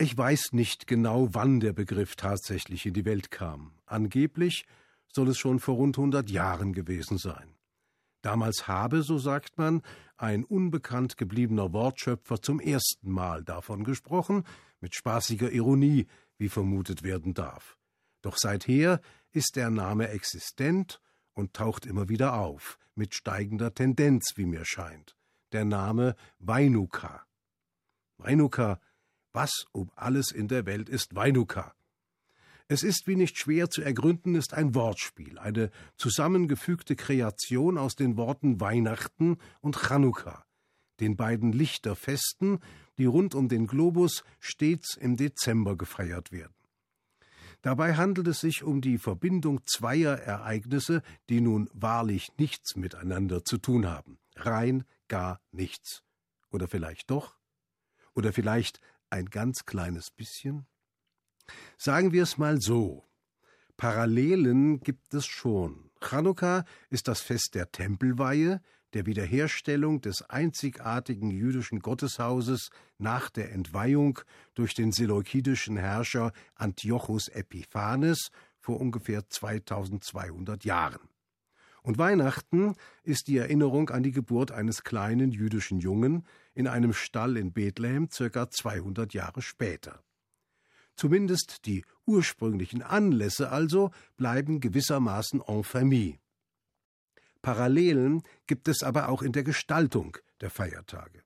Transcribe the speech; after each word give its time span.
Ich 0.00 0.16
weiß 0.16 0.54
nicht 0.54 0.86
genau, 0.86 1.28
wann 1.34 1.60
der 1.60 1.74
Begriff 1.74 2.16
tatsächlich 2.16 2.86
in 2.86 2.94
die 2.94 3.04
Welt 3.04 3.30
kam. 3.30 3.74
Angeblich 3.84 4.64
soll 5.12 5.28
es 5.28 5.36
schon 5.36 5.60
vor 5.60 5.74
rund 5.74 5.98
100 5.98 6.30
Jahren 6.30 6.72
gewesen 6.72 7.18
sein. 7.18 7.54
Damals 8.22 8.66
habe, 8.66 9.02
so 9.02 9.18
sagt 9.18 9.58
man, 9.58 9.82
ein 10.16 10.44
unbekannt 10.44 11.18
gebliebener 11.18 11.74
Wortschöpfer 11.74 12.40
zum 12.40 12.60
ersten 12.60 13.10
Mal 13.10 13.44
davon 13.44 13.84
gesprochen, 13.84 14.44
mit 14.80 14.94
spaßiger 14.94 15.52
Ironie, 15.52 16.06
wie 16.38 16.48
vermutet 16.48 17.02
werden 17.02 17.34
darf. 17.34 17.76
Doch 18.22 18.38
seither 18.38 19.02
ist 19.32 19.54
der 19.56 19.68
Name 19.68 20.08
existent 20.08 21.02
und 21.34 21.52
taucht 21.52 21.84
immer 21.84 22.08
wieder 22.08 22.38
auf, 22.38 22.78
mit 22.94 23.14
steigender 23.14 23.74
Tendenz, 23.74 24.32
wie 24.36 24.46
mir 24.46 24.64
scheint. 24.64 25.14
Der 25.52 25.66
Name 25.66 26.16
Weinuka. 26.38 27.26
Weinuka, 28.16 28.80
was 29.32 29.66
um 29.72 29.90
alles 29.94 30.32
in 30.32 30.48
der 30.48 30.66
Welt 30.66 30.88
ist 30.88 31.14
Weinuka? 31.14 31.74
Es 32.68 32.84
ist 32.84 33.08
wie 33.08 33.16
nicht 33.16 33.36
schwer 33.36 33.68
zu 33.68 33.82
ergründen, 33.82 34.36
ist 34.36 34.54
ein 34.54 34.76
Wortspiel, 34.76 35.38
eine 35.40 35.70
zusammengefügte 35.96 36.94
Kreation 36.94 37.78
aus 37.78 37.96
den 37.96 38.16
Worten 38.16 38.60
Weihnachten 38.60 39.38
und 39.60 39.76
Chanukka, 39.76 40.44
den 41.00 41.16
beiden 41.16 41.52
Lichterfesten, 41.52 42.60
die 42.96 43.06
rund 43.06 43.34
um 43.34 43.48
den 43.48 43.66
Globus 43.66 44.22
stets 44.38 44.96
im 44.96 45.16
Dezember 45.16 45.76
gefeiert 45.76 46.30
werden. 46.30 46.54
Dabei 47.62 47.96
handelt 47.96 48.28
es 48.28 48.40
sich 48.40 48.62
um 48.62 48.80
die 48.80 48.98
Verbindung 48.98 49.62
zweier 49.66 50.16
Ereignisse, 50.16 51.02
die 51.28 51.40
nun 51.40 51.68
wahrlich 51.72 52.30
nichts 52.38 52.76
miteinander 52.76 53.44
zu 53.44 53.58
tun 53.58 53.86
haben. 53.86 54.18
Rein 54.36 54.84
gar 55.08 55.40
nichts. 55.50 56.02
Oder 56.50 56.68
vielleicht 56.68 57.10
doch? 57.10 57.36
Oder 58.14 58.32
vielleicht 58.32 58.80
ein 59.10 59.26
ganz 59.26 59.66
kleines 59.66 60.10
bisschen? 60.10 60.66
Sagen 61.76 62.12
wir 62.12 62.22
es 62.22 62.38
mal 62.38 62.60
so. 62.60 63.04
Parallelen 63.76 64.80
gibt 64.80 65.14
es 65.14 65.26
schon. 65.26 65.90
Chanukka 66.00 66.64
ist 66.88 67.08
das 67.08 67.20
Fest 67.20 67.54
der 67.54 67.70
Tempelweihe, 67.72 68.60
der 68.94 69.06
Wiederherstellung 69.06 70.00
des 70.00 70.22
einzigartigen 70.22 71.30
jüdischen 71.30 71.80
Gotteshauses 71.80 72.70
nach 72.98 73.30
der 73.30 73.52
Entweihung 73.52 74.20
durch 74.54 74.74
den 74.74 74.92
seleukidischen 74.92 75.76
Herrscher 75.76 76.32
Antiochus 76.54 77.28
Epiphanes 77.28 78.30
vor 78.58 78.80
ungefähr 78.80 79.28
2200 79.28 80.64
Jahren. 80.64 81.09
Und 81.82 81.98
Weihnachten 81.98 82.74
ist 83.02 83.28
die 83.28 83.38
Erinnerung 83.38 83.90
an 83.90 84.02
die 84.02 84.12
Geburt 84.12 84.52
eines 84.52 84.82
kleinen 84.82 85.30
jüdischen 85.30 85.80
Jungen 85.80 86.26
in 86.54 86.66
einem 86.66 86.92
Stall 86.92 87.36
in 87.36 87.52
Bethlehem 87.52 88.10
circa 88.10 88.50
200 88.50 89.14
Jahre 89.14 89.42
später. 89.42 90.02
Zumindest 90.96 91.64
die 91.64 91.84
ursprünglichen 92.04 92.82
Anlässe 92.82 93.50
also 93.50 93.90
bleiben 94.16 94.60
gewissermaßen 94.60 95.40
en 95.46 95.64
famille. 95.64 96.18
Parallelen 97.42 98.22
gibt 98.46 98.68
es 98.68 98.82
aber 98.82 99.08
auch 99.08 99.22
in 99.22 99.32
der 99.32 99.44
Gestaltung 99.44 100.18
der 100.42 100.50
Feiertage. 100.50 101.22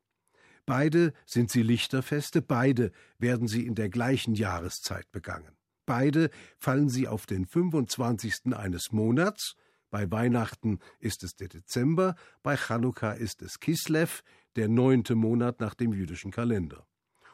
Beide 0.66 1.12
sind 1.26 1.50
sie 1.50 1.62
Lichterfeste, 1.62 2.40
beide 2.40 2.92
werden 3.18 3.48
sie 3.48 3.66
in 3.66 3.74
der 3.74 3.88
gleichen 3.88 4.34
Jahreszeit 4.34 5.10
begangen. 5.10 5.56
Beide 5.86 6.30
fallen 6.58 6.88
sie 6.88 7.08
auf 7.08 7.26
den 7.26 7.44
25. 7.44 8.54
eines 8.54 8.92
Monats, 8.92 9.56
bei 9.94 10.10
Weihnachten 10.10 10.80
ist 10.98 11.22
es 11.22 11.36
der 11.36 11.46
Dezember, 11.46 12.16
bei 12.42 12.56
Chanukka 12.56 13.12
ist 13.12 13.42
es 13.42 13.60
Kislev, 13.60 14.24
der 14.56 14.68
neunte 14.68 15.14
Monat 15.14 15.60
nach 15.60 15.74
dem 15.74 15.92
jüdischen 15.92 16.32
Kalender. 16.32 16.84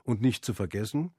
Und 0.02 0.20
nicht 0.20 0.44
zu 0.44 0.52
vergessen, 0.52 1.14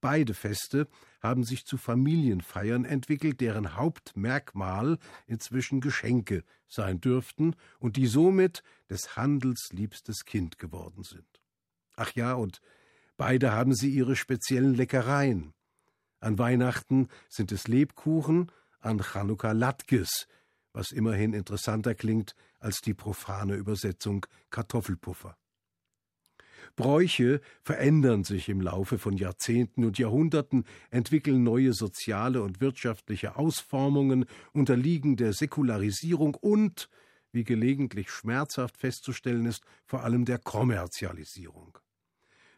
Beide 0.00 0.34
Feste 0.34 0.88
haben 1.22 1.44
sich 1.44 1.64
zu 1.64 1.76
Familienfeiern 1.76 2.84
entwickelt, 2.84 3.40
deren 3.40 3.76
Hauptmerkmal 3.76 4.98
inzwischen 5.28 5.80
Geschenke 5.80 6.42
sein 6.66 7.00
dürften 7.00 7.54
und 7.78 7.96
die 7.96 8.08
somit 8.08 8.64
des 8.88 9.14
Handels 9.14 9.68
liebstes 9.70 10.24
Kind 10.24 10.58
geworden 10.58 11.04
sind. 11.04 11.40
Ach 11.94 12.12
ja, 12.16 12.32
und 12.32 12.60
beide 13.16 13.52
haben 13.52 13.74
sie 13.74 13.90
ihre 13.90 14.16
speziellen 14.16 14.74
Leckereien. 14.74 15.52
An 16.18 16.36
Weihnachten 16.38 17.06
sind 17.28 17.52
es 17.52 17.68
Lebkuchen, 17.68 18.50
an 18.80 19.00
Chanukka 19.00 19.52
Latkes, 19.52 20.26
was 20.72 20.92
immerhin 20.92 21.32
interessanter 21.32 21.94
klingt 21.94 22.34
als 22.58 22.80
die 22.80 22.94
profane 22.94 23.54
Übersetzung 23.54 24.26
Kartoffelpuffer. 24.50 25.36
Bräuche 26.76 27.40
verändern 27.62 28.24
sich 28.24 28.48
im 28.48 28.60
Laufe 28.60 28.98
von 28.98 29.16
Jahrzehnten 29.16 29.84
und 29.84 29.98
Jahrhunderten, 29.98 30.64
entwickeln 30.90 31.42
neue 31.42 31.72
soziale 31.72 32.42
und 32.42 32.60
wirtschaftliche 32.60 33.36
Ausformungen, 33.36 34.26
unterliegen 34.52 35.16
der 35.16 35.32
Säkularisierung 35.32 36.34
und, 36.34 36.88
wie 37.32 37.44
gelegentlich 37.44 38.10
schmerzhaft 38.10 38.76
festzustellen 38.76 39.46
ist, 39.46 39.64
vor 39.84 40.04
allem 40.04 40.24
der 40.24 40.38
Kommerzialisierung. 40.38 41.78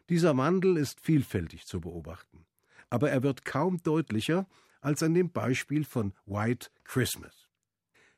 Dieser 0.09 0.35
Wandel 0.37 0.77
ist 0.77 0.99
vielfältig 0.99 1.65
zu 1.65 1.81
beobachten, 1.81 2.45
aber 2.89 3.09
er 3.09 3.23
wird 3.23 3.45
kaum 3.45 3.81
deutlicher 3.81 4.47
als 4.81 5.01
an 5.01 5.13
dem 5.13 5.31
Beispiel 5.31 5.85
von 5.85 6.13
White 6.25 6.69
Christmas. 6.83 7.42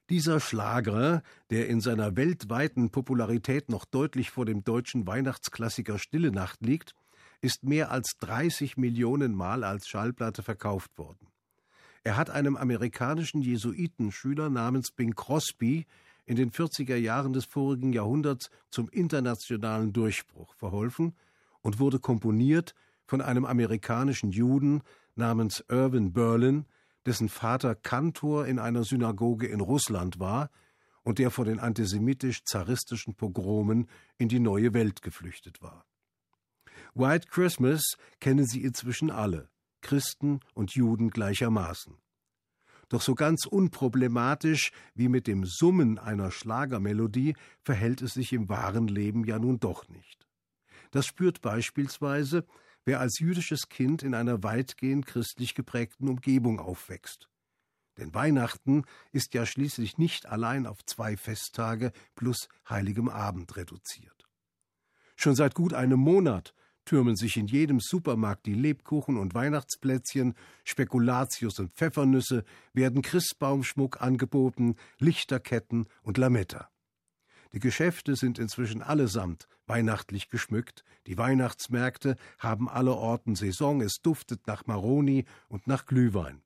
Dieser 0.10 0.40
Schlager, 0.40 1.24
der 1.50 1.68
in 1.68 1.82
seiner 1.82 2.16
weltweiten 2.16 2.92
Popularität 2.92 3.70
noch 3.70 3.86
deutlich 3.86 4.30
vor 4.30 4.46
dem 4.46 4.64
deutschen 4.64 5.08
Weihnachtsklassiker 5.08 5.98
Stille 5.98 6.32
Nacht 6.32 6.62
liegt, 6.62 6.94
ist 7.42 7.64
mehr 7.64 7.90
als 7.90 8.18
30 8.20 8.78
Millionen 8.78 9.34
Mal 9.34 9.64
als 9.64 9.88
Schallplatte 9.88 10.44
verkauft 10.44 10.96
worden. 10.98 11.28
Er 12.04 12.18
hat 12.18 12.30
einem 12.30 12.56
amerikanischen 12.56 13.42
Jesuitenschüler 13.42 14.52
namens 14.52 14.92
Bing 14.92 15.16
Crosby 15.16 15.88
in 16.28 16.36
den 16.36 16.52
40er 16.52 16.96
Jahren 16.96 17.34
des 17.34 17.46
vorigen 17.46 17.92
Jahrhunderts 17.92 18.52
zum 18.70 18.90
internationalen 18.90 19.92
Durchbruch 19.92 20.54
verholfen 20.54 21.16
und 21.62 21.80
wurde 21.80 21.98
komponiert 21.98 22.76
von 23.08 23.22
einem 23.22 23.46
amerikanischen 23.46 24.30
Juden 24.30 24.84
namens 25.16 25.66
Irvin 25.68 26.14
Berlin, 26.14 26.66
dessen 27.06 27.30
Vater 27.30 27.76
Kantor 27.76 28.48
in 28.48 28.60
einer 28.60 28.84
Synagoge 28.84 29.48
in 29.48 29.62
Russland 29.62 30.20
war 30.20 30.50
und 31.04 31.20
der 31.20 31.32
vor 31.32 31.46
den 31.46 31.60
antisemitisch-zaristischen 31.60 33.16
Pogromen 33.16 33.88
in 34.18 34.28
die 34.28 34.40
neue 34.40 34.74
Welt 34.74 35.02
geflüchtet 35.02 35.62
war. 35.62 35.86
White 36.94 37.28
Christmas 37.30 37.98
kennen 38.20 38.46
sie 38.46 38.64
inzwischen 38.64 39.12
alle, 39.12 39.50
Christen 39.82 40.40
und 40.54 40.74
Juden 40.74 41.10
gleichermaßen. 41.10 41.96
Doch 42.90 43.02
so 43.02 43.16
ganz 43.16 43.46
unproblematisch 43.46 44.72
wie 44.94 45.10
mit 45.10 45.28
dem 45.28 45.46
Summen 45.46 45.98
einer 45.98 46.32
Schlagermelodie 46.32 47.36
verhält 47.64 48.02
es 48.02 48.14
sich 48.14 48.32
im 48.34 48.48
wahren 48.50 48.88
Leben 48.88 49.26
ja 49.26 49.40
nun 49.40 49.60
doch 49.60 49.88
nicht. 49.90 50.28
Das 50.92 51.06
spürt 51.06 51.42
beispielsweise 51.42 52.46
wer 52.86 53.00
als 53.00 53.20
jüdisches 53.20 53.68
Kind 53.68 54.04
in 54.04 54.14
einer 54.14 54.44
weitgehend 54.44 55.06
christlich 55.06 55.56
geprägten 55.56 56.08
Umgebung 56.08 56.60
aufwächst. 56.60 57.28
Denn 57.98 58.14
Weihnachten 58.14 58.84
ist 59.12 59.34
ja 59.34 59.46
schließlich 59.46 59.98
nicht 59.98 60.26
allein 60.26 60.68
auf 60.68 60.86
zwei 60.86 61.18
Festtage 61.18 61.92
plus 62.16 62.50
heiligem 62.70 63.10
Abend 63.10 63.56
reduziert. 63.56 64.28
Schon 65.16 65.36
seit 65.36 65.56
gut 65.56 65.74
einem 65.74 66.00
Monat 66.00 66.54
türmen 66.84 67.16
sich 67.16 67.38
in 67.38 67.48
jedem 67.48 67.80
Supermarkt 67.80 68.46
die 68.46 68.54
Lebkuchen 68.54 69.18
und 69.18 69.34
Weihnachtsplätzchen, 69.34 70.36
Spekulatius 70.64 71.60
und 71.60 71.74
Pfeffernüsse, 71.74 72.44
werden 72.74 73.02
Christbaumschmuck 73.02 74.02
angeboten, 74.02 74.76
Lichterketten 75.00 75.88
und 76.04 76.18
Lametta. 76.18 76.70
Die 77.54 77.60
Geschäfte 77.60 78.16
sind 78.16 78.38
inzwischen 78.38 78.82
allesamt 78.82 79.48
weihnachtlich 79.68 80.30
geschmückt, 80.30 80.84
die 81.08 81.18
Weihnachtsmärkte 81.18 82.16
haben 82.40 82.70
allerorten 82.70 83.36
Saison, 83.36 83.82
es 83.82 83.98
duftet 84.02 84.48
nach 84.48 84.66
Maroni 84.66 85.26
und 85.48 85.68
nach 85.68 85.86
Glühwein. 85.86 86.44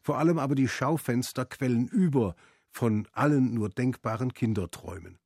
Vor 0.00 0.18
allem 0.18 0.38
aber 0.38 0.54
die 0.54 0.68
Schaufenster 0.68 1.44
quellen 1.44 1.88
über 1.88 2.36
von 2.70 3.08
allen 3.12 3.54
nur 3.54 3.68
denkbaren 3.68 4.32
Kinderträumen. 4.32 5.18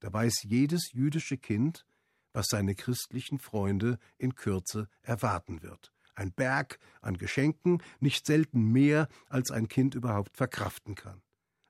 Da 0.00 0.12
weiß 0.12 0.42
jedes 0.42 0.92
jüdische 0.92 1.38
Kind, 1.38 1.86
was 2.32 2.46
seine 2.48 2.74
christlichen 2.74 3.38
Freunde 3.38 3.98
in 4.18 4.34
Kürze 4.34 4.88
erwarten 5.02 5.62
wird. 5.62 5.92
Ein 6.14 6.32
Berg 6.32 6.78
an 7.00 7.16
Geschenken, 7.16 7.82
nicht 8.00 8.26
selten 8.26 8.72
mehr, 8.72 9.08
als 9.28 9.50
ein 9.50 9.68
Kind 9.68 9.94
überhaupt 9.94 10.36
verkraften 10.36 10.94
kann 10.94 11.22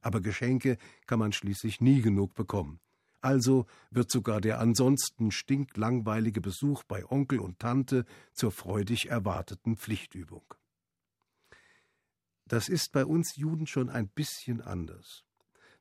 aber 0.03 0.21
Geschenke 0.21 0.77
kann 1.07 1.21
man 1.21 1.33
schließlich 1.33 1.81
nie 1.81 2.03
genug 2.03 2.35
bekommen. 2.35 2.81
Also 3.23 3.67
wird 3.91 4.11
sogar 4.11 4.41
der 4.41 4.59
ansonsten 4.59 5.31
stinklangweilige 5.31 6.41
Besuch 6.41 6.83
bei 6.83 7.09
Onkel 7.09 7.39
und 7.39 7.61
Tante 7.61 8.05
zur 8.35 8.51
freudig 8.51 9.09
erwarteten 9.09 9.77
Pflichtübung. 9.77 10.43
Das 12.47 12.69
ist 12.69 12.91
bei 12.93 13.07
uns 13.07 13.37
Juden 13.37 13.69
schon 13.69 13.89
ein 13.89 14.09
bisschen 14.09 14.61
anders. 14.61 15.25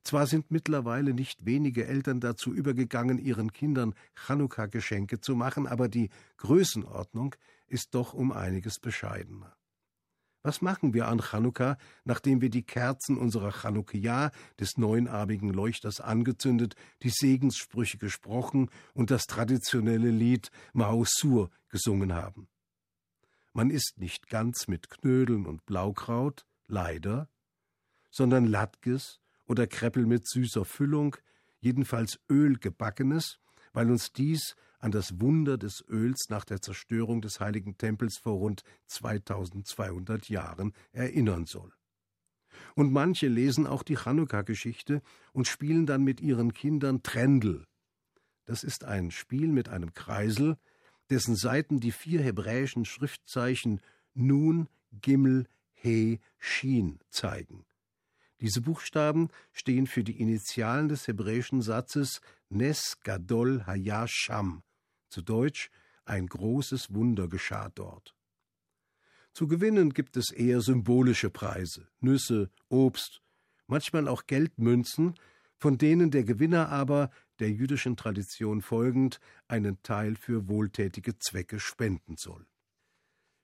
Zwar 0.03 0.27
sind 0.27 0.51
mittlerweile 0.51 1.13
nicht 1.13 1.45
wenige 1.45 1.87
Eltern 1.87 2.19
dazu 2.19 2.53
übergegangen, 2.53 3.17
ihren 3.17 3.51
Kindern 3.51 3.95
Chanukka-Geschenke 4.15 5.19
zu 5.19 5.35
machen, 5.35 5.67
aber 5.67 5.89
die 5.89 6.09
Größenordnung 6.37 7.35
ist 7.67 7.95
doch 7.95 8.13
um 8.13 8.31
einiges 8.31 8.79
bescheidener. 8.79 9.55
Was 10.43 10.61
machen 10.61 10.93
wir 10.93 11.07
an 11.07 11.19
Chanukka, 11.19 11.77
nachdem 12.03 12.41
wir 12.41 12.49
die 12.49 12.63
Kerzen 12.63 13.17
unserer 13.17 13.51
Chanukkia, 13.51 14.31
des 14.59 14.77
neunarmigen 14.77 15.49
Leuchters, 15.49 16.01
angezündet, 16.01 16.75
die 17.03 17.11
Segenssprüche 17.11 17.99
gesprochen 17.99 18.69
und 18.93 19.11
das 19.11 19.25
traditionelle 19.25 20.09
Lied 20.09 20.49
Mausur 20.73 21.51
gesungen 21.69 22.13
haben? 22.13 22.47
Man 23.53 23.69
isst 23.69 23.99
nicht 23.99 24.29
ganz 24.29 24.67
mit 24.67 24.89
Knödeln 24.89 25.45
und 25.45 25.65
Blaukraut, 25.65 26.45
leider, 26.67 27.29
sondern 28.09 28.47
Latkes 28.47 29.19
oder 29.45 29.67
Kreppel 29.67 30.05
mit 30.05 30.27
süßer 30.27 30.65
Füllung, 30.65 31.17
jedenfalls 31.59 32.19
Ölgebackenes, 32.29 33.39
weil 33.73 33.91
uns 33.91 34.11
dies 34.11 34.55
an 34.81 34.91
das 34.91 35.21
Wunder 35.21 35.57
des 35.57 35.83
Öls 35.87 36.25
nach 36.29 36.43
der 36.43 36.61
Zerstörung 36.61 37.21
des 37.21 37.39
heiligen 37.39 37.77
Tempels 37.77 38.17
vor 38.17 38.33
rund 38.33 38.63
2200 38.87 40.27
Jahren 40.27 40.73
erinnern 40.91 41.45
soll. 41.45 41.71
Und 42.75 42.91
manche 42.91 43.27
lesen 43.27 43.67
auch 43.67 43.83
die 43.83 43.95
Chanukka-Geschichte 43.95 45.01
und 45.33 45.47
spielen 45.47 45.85
dann 45.85 46.03
mit 46.03 46.19
ihren 46.19 46.53
Kindern 46.53 47.03
Trendel. 47.03 47.65
Das 48.45 48.63
ist 48.63 48.83
ein 48.83 49.11
Spiel 49.11 49.47
mit 49.47 49.69
einem 49.69 49.93
Kreisel, 49.93 50.57
dessen 51.09 51.35
Seiten 51.35 51.79
die 51.79 51.91
vier 51.91 52.21
hebräischen 52.21 52.85
Schriftzeichen 52.85 53.81
Nun, 54.13 54.67
Gimel, 54.91 55.45
He, 55.73 56.19
Shin 56.37 56.99
zeigen. 57.09 57.65
Diese 58.39 58.61
Buchstaben 58.61 59.29
stehen 59.51 59.85
für 59.85 60.03
die 60.03 60.19
Initialen 60.19 60.89
des 60.89 61.07
hebräischen 61.07 61.61
Satzes 61.61 62.21
Nes 62.49 62.97
Gadol 63.03 63.65
Hayasham, 63.67 64.63
zu 65.11 65.21
Deutsch 65.21 65.69
ein 66.05 66.27
großes 66.27 66.93
Wunder 66.93 67.27
geschah 67.27 67.69
dort. 67.69 68.15
Zu 69.33 69.47
gewinnen 69.47 69.93
gibt 69.93 70.17
es 70.17 70.31
eher 70.31 70.61
symbolische 70.61 71.29
Preise, 71.29 71.87
Nüsse, 71.99 72.49
Obst, 72.69 73.21
manchmal 73.67 74.07
auch 74.07 74.25
Geldmünzen, 74.25 75.15
von 75.57 75.77
denen 75.77 76.11
der 76.11 76.23
Gewinner 76.23 76.69
aber, 76.69 77.11
der 77.39 77.51
jüdischen 77.51 77.95
Tradition 77.95 78.61
folgend, 78.61 79.19
einen 79.47 79.81
Teil 79.83 80.15
für 80.15 80.47
wohltätige 80.47 81.17
Zwecke 81.17 81.59
spenden 81.59 82.17
soll. 82.17 82.45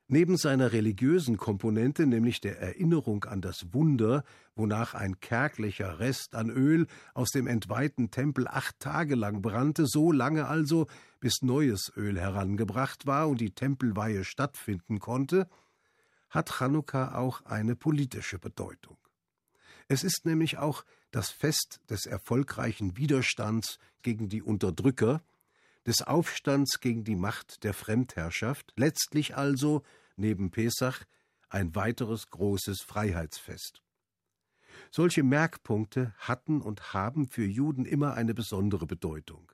Neben 0.09 0.38
seiner 0.38 0.71
religiösen 0.71 1.36
Komponente, 1.36 2.07
nämlich 2.07 2.39
der 2.39 2.62
Erinnerung 2.62 3.25
an 3.25 3.42
das 3.42 3.74
Wunder, 3.74 4.24
wonach 4.56 4.94
ein 4.94 5.19
kärglicher 5.19 6.00
Rest 6.00 6.33
an 6.33 6.50
Öl 6.50 6.88
aus 7.13 7.31
dem 7.31 7.45
entweihten 7.45 8.09
Tempel 8.09 8.48
acht 8.48 8.80
Tage 8.80 9.15
lang 9.15 9.42
brannte, 9.42 9.86
so 9.86 10.13
lange 10.13 10.48
also, 10.48 10.88
bis 11.19 11.42
neues 11.42 11.92
Öl 11.98 12.18
herangebracht 12.18 13.06
war 13.06 13.27
und 13.27 13.42
die 13.42 13.51
Tempelweihe 13.51 14.24
stattfinden 14.24 15.00
konnte, 15.00 15.50
hat 16.30 16.51
Chanukka 16.51 17.15
auch 17.15 17.42
eine 17.45 17.75
politische 17.75 18.39
Bedeutung. 18.39 18.98
Es 19.89 20.06
ist 20.06 20.25
nämlich 20.25 20.57
auch 20.57 20.86
das 21.12 21.31
Fest 21.31 21.81
des 21.89 22.06
erfolgreichen 22.06 22.95
Widerstands 22.95 23.77
gegen 24.03 24.30
die 24.30 24.42
Unterdrücker, 24.42 25.21
des 25.88 26.01
Aufstands 26.01 26.80
gegen 26.81 27.06
die 27.06 27.16
Macht 27.16 27.63
der 27.63 27.74
Fremdherrschaft, 27.74 28.74
letztlich 28.75 29.38
also, 29.38 29.84
neben 30.18 30.51
Pesach, 30.51 31.06
ein 31.50 31.74
weiteres 31.75 32.30
großes 32.30 32.81
Freiheitsfest. 32.81 33.81
Solche 34.92 35.24
Merkpunkte 35.24 36.13
hatten 36.18 36.62
und 36.62 36.94
haben 36.94 37.28
für 37.28 37.45
Juden 37.45 37.86
immer 37.86 38.13
eine 38.16 38.34
besondere 38.34 38.86
Bedeutung. 38.86 39.51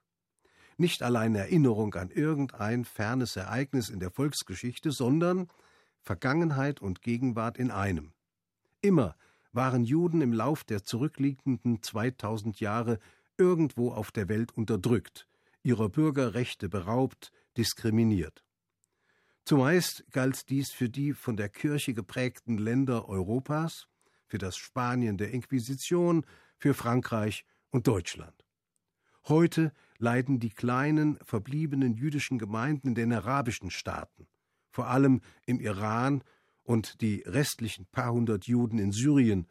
Nicht 0.77 1.03
allein 1.03 1.35
Erinnerung 1.35 1.93
an 1.93 2.09
irgendein 2.09 2.83
fernes 2.83 3.35
Ereignis 3.35 3.89
in 3.89 3.99
der 3.99 4.09
Volksgeschichte, 4.09 4.91
sondern 4.91 5.47
Vergangenheit 6.01 6.81
und 6.81 7.03
Gegenwart 7.03 7.57
in 7.59 7.69
einem. 7.69 8.13
Immer 8.81 9.15
waren 9.51 9.85
Juden 9.85 10.21
im 10.21 10.33
Lauf 10.33 10.63
der 10.63 10.83
zurückliegenden 10.83 11.83
2000 11.83 12.59
Jahre 12.59 12.97
irgendwo 13.37 13.91
auf 13.91 14.11
der 14.11 14.27
Welt 14.29 14.51
unterdrückt, 14.57 15.27
ihrer 15.63 15.89
Bürgerrechte 15.89 16.69
beraubt, 16.69 17.31
diskriminiert. 17.57 18.43
Zumeist 19.45 20.05
galt 20.11 20.49
dies 20.49 20.71
für 20.71 20.89
die 20.89 21.13
von 21.13 21.35
der 21.35 21.49
Kirche 21.49 21.93
geprägten 21.93 22.57
Länder 22.57 23.09
Europas, 23.09 23.87
für 24.27 24.37
das 24.37 24.57
Spanien 24.57 25.17
der 25.17 25.31
Inquisition, 25.31 26.25
für 26.57 26.73
Frankreich 26.73 27.45
und 27.71 27.87
Deutschland. 27.87 28.45
Heute 29.27 29.73
leiden 29.97 30.39
die 30.39 30.49
kleinen, 30.49 31.17
verbliebenen 31.23 31.93
jüdischen 31.93 32.39
Gemeinden 32.39 32.89
in 32.89 32.95
den 32.95 33.13
arabischen 33.13 33.69
Staaten, 33.69 34.27
vor 34.69 34.87
allem 34.87 35.21
im 35.45 35.59
Iran 35.59 36.23
und 36.63 37.01
die 37.01 37.23
restlichen 37.25 37.85
paar 37.85 38.11
hundert 38.11 38.47
Juden 38.47 38.79
in 38.79 38.91
Syrien 38.91 39.47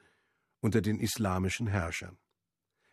unter 0.60 0.80
den 0.80 1.00
islamischen 1.00 1.66
Herrschern 1.66 2.18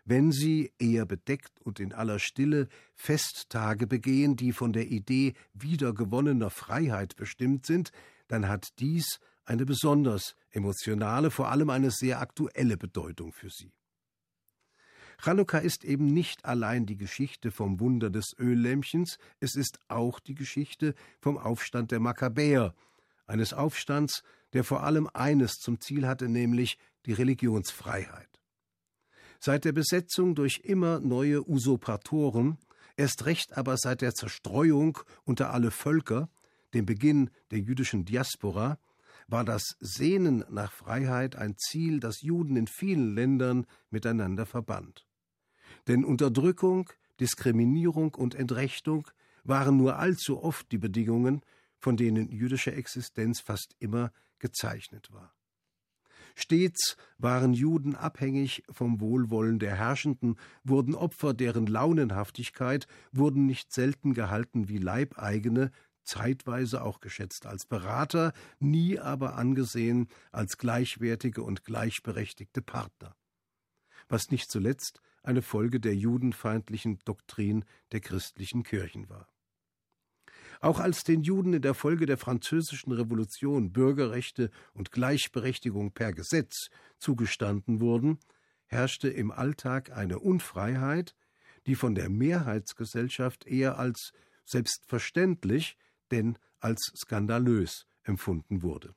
wenn 0.06 0.32
sie, 0.32 0.72
eher 0.80 1.06
bedeckt 1.06 1.62
und 1.62 1.80
in 1.80 1.94
aller 1.94 2.20
Stille, 2.20 2.68
Festtage 2.96 3.88
begehen, 3.88 4.36
die 4.36 4.54
von 4.54 4.74
der 4.74 4.88
Idee 4.88 5.34
wiedergewonnener 5.54 6.50
Freiheit 6.50 7.16
bestimmt 7.16 7.66
sind, 7.66 7.92
dann 8.28 8.48
hat 8.48 8.80
dies 8.80 9.20
eine 9.46 9.66
besonders 9.66 10.36
emotionale, 10.52 11.32
vor 11.32 11.50
allem 11.50 11.70
eine 11.70 11.92
sehr 11.92 12.22
aktuelle 12.22 12.78
Bedeutung 12.78 13.34
für 13.34 13.50
sie. 13.50 13.72
Chanukka 15.22 15.58
ist 15.58 15.84
eben 15.84 16.06
nicht 16.06 16.46
allein 16.46 16.86
die 16.86 16.96
Geschichte 16.96 17.52
vom 17.52 17.80
Wunder 17.80 18.10
des 18.10 18.34
Öllämpchens, 18.40 19.18
es 19.40 19.56
ist 19.56 19.80
auch 19.90 20.20
die 20.20 20.36
Geschichte 20.36 20.96
vom 21.20 21.38
Aufstand 21.38 21.92
der 21.92 22.00
Makkabäer, 22.00 22.74
eines 23.28 23.54
Aufstands, 23.54 24.24
der 24.54 24.64
vor 24.64 24.84
allem 24.84 25.10
eines 25.14 25.60
zum 25.60 25.80
Ziel 25.82 26.08
hatte, 26.08 26.30
nämlich 26.30 26.78
die 27.06 27.14
Religionsfreiheit. 27.14 28.29
Seit 29.40 29.64
der 29.64 29.72
Besetzung 29.72 30.36
durch 30.36 30.62
immer 30.64 31.00
neue 31.00 31.48
Usurpatoren, 31.48 32.58
erst 32.98 33.26
recht 33.26 33.58
aber 33.58 33.78
seit 33.78 34.02
der 34.02 34.14
Zerstreuung 34.14 35.00
unter 35.24 35.54
alle 35.54 35.72
Völker, 35.72 36.30
dem 36.74 36.86
Beginn 36.86 37.30
der 37.52 37.60
jüdischen 37.60 38.04
Diaspora, 38.04 38.78
war 39.28 39.46
das 39.46 39.78
Sehnen 39.80 40.44
nach 40.50 40.72
Freiheit 40.72 41.36
ein 41.36 41.56
Ziel, 41.58 42.00
das 42.00 42.22
Juden 42.22 42.58
in 42.58 42.68
vielen 42.68 43.16
Ländern 43.16 43.66
miteinander 43.90 44.46
verband. 44.46 45.06
Denn 45.88 46.04
Unterdrückung, 46.04 46.90
Diskriminierung 47.20 48.16
und 48.16 48.36
Entrechtung 48.36 49.08
waren 49.44 49.78
nur 49.78 49.98
allzu 49.98 50.44
oft 50.44 50.72
die 50.72 50.78
Bedingungen, 50.78 51.42
von 51.78 51.96
denen 51.96 52.30
jüdische 52.30 52.74
Existenz 52.74 53.40
fast 53.40 53.76
immer 53.80 54.12
gezeichnet 54.40 55.12
war. 55.14 55.34
Stets 56.36 56.98
waren 57.18 57.54
Juden 57.54 57.96
abhängig 57.96 58.64
vom 58.72 59.00
Wohlwollen 59.00 59.60
der 59.60 59.76
Herrschenden, 59.76 60.36
wurden 60.64 60.96
Opfer 60.96 61.34
deren 61.34 61.68
Launenhaftigkeit, 61.68 62.88
wurden 63.12 63.46
nicht 63.46 63.74
selten 63.74 64.14
gehalten 64.14 64.70
wie 64.70 64.78
Leibeigene, 64.78 65.72
zeitweise 66.04 66.84
auch 66.84 67.00
geschätzt 67.00 67.46
als 67.46 67.66
Berater, 67.66 68.34
nie 68.60 69.00
aber 69.00 69.36
angesehen 69.36 70.08
als 70.32 70.58
gleichwertige 70.58 71.44
und 71.44 71.64
gleichberechtigte 71.64 72.62
Partner. 72.62 73.16
Was 74.08 74.32
nicht 74.32 74.50
zuletzt 74.50 75.02
eine 75.22 75.42
Folge 75.42 75.80
der 75.80 75.96
judenfeindlichen 75.96 77.00
Doktrin 77.06 77.66
der 77.92 78.00
christlichen 78.00 78.64
Kirchen 78.64 79.10
war. 79.10 79.28
Auch 80.60 80.80
als 80.80 81.04
den 81.04 81.24
Juden 81.24 81.54
in 81.54 81.62
der 81.62 81.74
Folge 81.74 82.06
der 82.06 82.18
Französischen 82.18 82.92
Revolution 82.92 83.72
Bürgerrechte 83.72 84.52
und 84.74 84.92
Gleichberechtigung 84.92 85.94
per 85.94 86.12
Gesetz 86.12 86.70
zugestanden 86.98 87.80
wurden, 87.80 88.20
herrschte 88.66 89.10
im 89.10 89.32
Alltag 89.32 89.92
eine 89.92 90.20
Unfreiheit, 90.20 91.16
die 91.66 91.76
von 91.76 91.96
der 91.96 92.10
Mehrheitsgesellschaft 92.10 93.46
eher 93.46 93.80
als 93.80 94.12
selbstverständlich, 94.46 95.78
denn 96.12 96.38
als 96.60 96.92
skandalös 96.96 97.86
empfunden 98.04 98.62
wurde. 98.62 98.96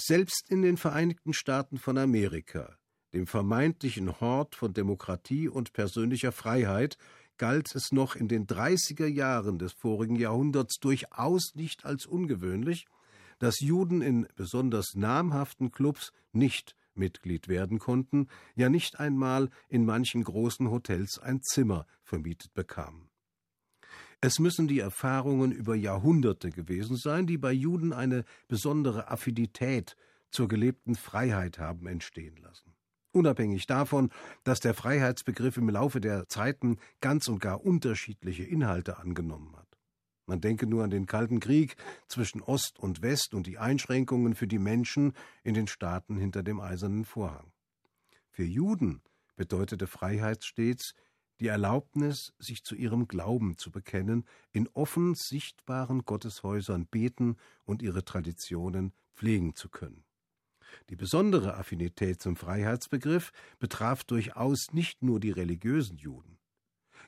Selbst 0.00 0.50
in 0.50 0.62
den 0.62 0.76
Vereinigten 0.76 1.32
Staaten 1.32 1.78
von 1.78 1.98
Amerika, 1.98 2.76
dem 3.12 3.26
vermeintlichen 3.26 4.20
Hort 4.20 4.56
von 4.56 4.72
Demokratie 4.72 5.48
und 5.48 5.72
persönlicher 5.72 6.32
Freiheit, 6.32 6.96
galt 7.38 7.74
es 7.74 7.92
noch 7.92 8.16
in 8.16 8.28
den 8.28 8.46
30er 8.46 9.06
Jahren 9.06 9.58
des 9.58 9.72
vorigen 9.72 10.16
Jahrhunderts 10.16 10.78
durchaus 10.80 11.54
nicht 11.54 11.84
als 11.84 12.06
ungewöhnlich, 12.06 12.86
dass 13.38 13.60
Juden 13.60 14.02
in 14.02 14.28
besonders 14.36 14.94
namhaften 14.94 15.72
Clubs 15.72 16.12
nicht 16.32 16.76
Mitglied 16.94 17.48
werden 17.48 17.78
konnten, 17.78 18.28
ja 18.54 18.68
nicht 18.68 19.00
einmal 19.00 19.50
in 19.68 19.84
manchen 19.84 20.22
großen 20.24 20.70
Hotels 20.70 21.18
ein 21.18 21.42
Zimmer 21.42 21.86
vermietet 22.02 22.54
bekamen. 22.54 23.08
Es 24.20 24.38
müssen 24.38 24.68
die 24.68 24.78
Erfahrungen 24.78 25.50
über 25.50 25.74
Jahrhunderte 25.74 26.50
gewesen 26.50 26.96
sein, 26.96 27.26
die 27.26 27.38
bei 27.38 27.52
Juden 27.52 27.92
eine 27.92 28.24
besondere 28.46 29.10
Affinität 29.10 29.96
zur 30.30 30.46
gelebten 30.46 30.94
Freiheit 30.94 31.58
haben 31.58 31.88
entstehen 31.88 32.36
lassen. 32.36 32.71
Unabhängig 33.12 33.66
davon, 33.66 34.10
dass 34.44 34.60
der 34.60 34.74
Freiheitsbegriff 34.74 35.56
im 35.56 35.68
Laufe 35.68 36.00
der 36.00 36.28
Zeiten 36.28 36.78
ganz 37.00 37.28
und 37.28 37.40
gar 37.40 37.64
unterschiedliche 37.64 38.44
Inhalte 38.44 38.98
angenommen 38.98 39.54
hat. 39.56 39.78
Man 40.26 40.40
denke 40.40 40.66
nur 40.66 40.84
an 40.84 40.90
den 40.90 41.06
Kalten 41.06 41.40
Krieg 41.40 41.76
zwischen 42.08 42.42
Ost 42.42 42.78
und 42.78 43.02
West 43.02 43.34
und 43.34 43.46
die 43.46 43.58
Einschränkungen 43.58 44.34
für 44.34 44.46
die 44.46 44.58
Menschen 44.58 45.14
in 45.42 45.54
den 45.54 45.66
Staaten 45.66 46.16
hinter 46.16 46.42
dem 46.42 46.60
eisernen 46.60 47.04
Vorhang. 47.04 47.52
Für 48.30 48.44
Juden 48.44 49.02
bedeutete 49.36 49.86
Freiheit 49.86 50.44
stets 50.44 50.94
die 51.40 51.48
Erlaubnis, 51.48 52.32
sich 52.38 52.62
zu 52.62 52.76
ihrem 52.76 53.08
Glauben 53.08 53.58
zu 53.58 53.72
bekennen, 53.72 54.24
in 54.52 54.68
offen 54.74 55.14
sichtbaren 55.16 56.04
Gotteshäusern 56.04 56.86
beten 56.86 57.36
und 57.64 57.82
ihre 57.82 58.04
Traditionen 58.04 58.92
pflegen 59.12 59.56
zu 59.56 59.68
können. 59.68 60.04
Die 60.90 60.96
besondere 60.96 61.56
Affinität 61.56 62.20
zum 62.20 62.36
Freiheitsbegriff 62.36 63.32
betraf 63.58 64.04
durchaus 64.04 64.72
nicht 64.72 65.02
nur 65.02 65.20
die 65.20 65.30
religiösen 65.30 65.96
Juden. 65.98 66.38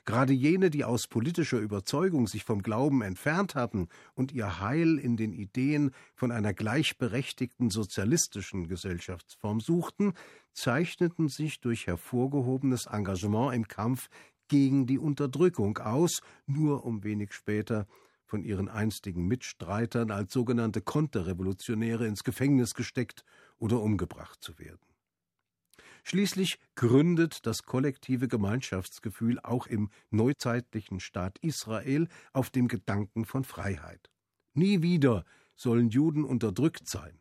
Gerade 0.05 0.33
jene, 0.33 0.69
die 0.69 0.83
aus 0.83 1.07
politischer 1.07 1.57
Überzeugung 1.57 2.27
sich 2.27 2.43
vom 2.43 2.61
Glauben 2.61 3.01
entfernt 3.01 3.55
hatten 3.55 3.87
und 4.13 4.31
ihr 4.31 4.59
Heil 4.59 4.99
in 4.99 5.17
den 5.17 5.33
Ideen 5.33 5.91
von 6.15 6.31
einer 6.31 6.53
gleichberechtigten 6.53 7.71
sozialistischen 7.71 8.67
Gesellschaftsform 8.67 9.61
suchten, 9.61 10.13
zeichneten 10.53 11.27
sich 11.27 11.59
durch 11.59 11.87
hervorgehobenes 11.87 12.85
Engagement 12.85 13.55
im 13.55 13.67
Kampf 13.67 14.09
gegen 14.47 14.85
die 14.85 14.99
Unterdrückung 14.99 15.79
aus, 15.79 16.21
nur 16.45 16.85
um 16.85 17.03
wenig 17.03 17.33
später 17.33 17.87
von 18.25 18.43
ihren 18.43 18.69
einstigen 18.69 19.25
Mitstreitern 19.27 20.11
als 20.11 20.33
sogenannte 20.33 20.81
Konterrevolutionäre 20.81 22.05
ins 22.05 22.23
Gefängnis 22.23 22.73
gesteckt 22.73 23.23
oder 23.57 23.81
umgebracht 23.81 24.41
zu 24.41 24.57
werden. 24.59 24.79
Schließlich 26.03 26.59
gründet 26.75 27.47
das 27.47 27.63
kollektive 27.63 28.27
Gemeinschaftsgefühl 28.27 29.39
auch 29.39 29.65
im 29.65 29.89
neuzeitlichen 30.11 30.99
Staat 30.99 31.39
Israel 31.39 32.07
auf 32.31 32.51
dem 32.51 32.67
Gedanken 32.67 33.25
von 33.25 33.43
Freiheit. 33.43 34.11
Nie 34.53 34.83
wieder 34.83 35.25
sollen 35.55 35.89
Juden 35.89 36.23
unterdrückt 36.23 36.87
sein. 36.87 37.19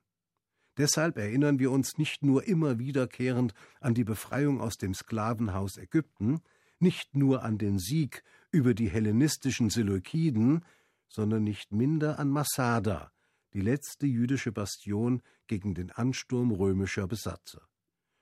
Deshalb 0.76 1.16
erinnern 1.16 1.58
wir 1.58 1.70
uns 1.70 1.98
nicht 1.98 2.22
nur 2.22 2.46
immer 2.46 2.78
wiederkehrend 2.78 3.54
an 3.80 3.94
die 3.94 4.04
Befreiung 4.04 4.60
aus 4.60 4.76
dem 4.76 4.92
Sklavenhaus 4.92 5.78
Ägypten, 5.78 6.42
nicht 6.78 7.16
nur 7.16 7.42
an 7.42 7.56
den 7.56 7.78
Sieg 7.78 8.22
über 8.50 8.74
die 8.74 8.90
hellenistischen 8.90 9.70
Seleukiden, 9.70 10.64
sondern 11.08 11.44
nicht 11.44 11.72
minder 11.72 12.18
an 12.18 12.28
Masada, 12.28 13.13
die 13.54 13.60
letzte 13.60 14.06
jüdische 14.06 14.52
Bastion 14.52 15.22
gegen 15.46 15.74
den 15.74 15.90
Ansturm 15.90 16.50
römischer 16.50 17.06
Besatzer. 17.06 17.66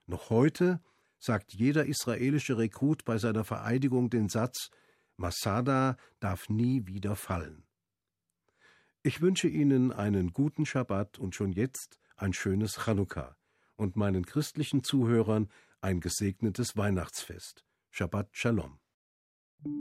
Noch 0.07 0.31
heute 0.31 0.81
sagt 1.19 1.53
jeder 1.55 1.87
israelische 1.87 2.59
Rekrut 2.59 3.05
bei 3.05 3.19
seiner 3.19 3.45
Vereidigung 3.45 4.11
den 4.11 4.29
Satz 4.29 4.71
Masada 5.17 5.97
darf 6.21 6.49
nie 6.49 6.87
wieder 6.87 7.17
fallen. 7.17 7.65
Ich 9.03 9.21
wünsche 9.21 9.49
Ihnen 9.49 9.93
einen 9.93 10.33
guten 10.33 10.67
Schabbat 10.67 11.19
und 11.19 11.35
schon 11.35 11.53
jetzt 11.53 11.99
ein 12.17 12.33
schönes 12.33 12.85
Chanukka 12.85 13.37
und 13.77 13.97
meinen 13.97 14.27
christlichen 14.27 14.85
Zuhörern 14.85 15.49
ein 15.81 16.01
gesegnetes 16.01 16.77
Weihnachtsfest. 16.77 17.65
Shabbat 17.91 18.29
Shalom. 18.33 18.82